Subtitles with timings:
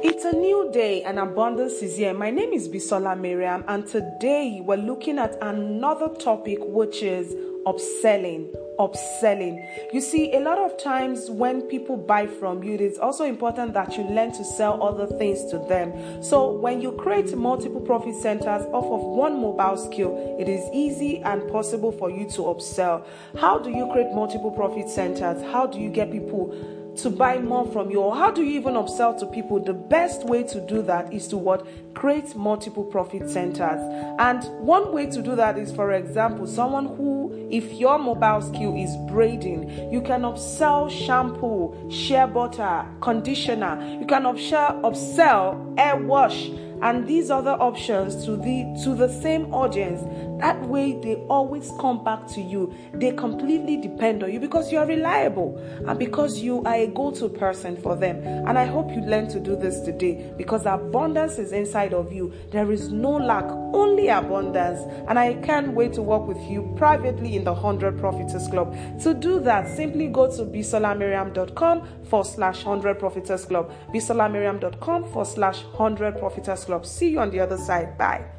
[0.00, 2.14] It's a new day and abundance is here.
[2.14, 7.34] My name is Bisola Mariam, and today we're looking at another topic which is
[7.66, 8.48] upselling.
[8.78, 9.58] Upselling.
[9.92, 13.74] You see, a lot of times when people buy from you, it is also important
[13.74, 16.22] that you learn to sell other things to them.
[16.22, 21.18] So, when you create multiple profit centers off of one mobile skill, it is easy
[21.22, 23.04] and possible for you to upsell.
[23.36, 25.42] How do you create multiple profit centers?
[25.52, 26.54] How do you get people?
[26.98, 29.60] To buy more from you or how do you even upsell to people?
[29.60, 31.66] The best way to do that is to what?
[31.94, 33.80] Create multiple profit centers.
[34.18, 38.74] And one way to do that is for example someone who if your mobile skill
[38.76, 43.98] is braiding you can upsell shampoo shea butter conditioner.
[44.00, 46.50] You can upsell upsell air wash
[46.82, 50.02] and these other options to the to the same audience
[50.38, 52.74] that way they always come back to you.
[52.94, 57.28] They completely depend on you because you are reliable and because you are a go-to
[57.28, 58.22] person for them.
[58.24, 62.32] And i hope you learn to do this today because abundance is inside of you.
[62.50, 64.80] There is no lack only abundance.
[65.08, 68.74] And i can't wait to work with you privately in the 100 profiters club.
[69.02, 73.72] To do that simply go to bisolamariam.com forward slash 100 profiters club.
[73.92, 76.86] bisolamariam.com forward slash 100 profiters club.
[76.86, 77.98] See you on the other side.
[77.98, 78.37] Bye